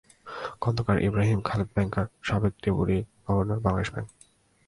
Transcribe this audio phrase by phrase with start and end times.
[0.61, 4.09] Khondakar Ibrahim Khaled banker, সাবেক deputy governor, Bangladesh bank.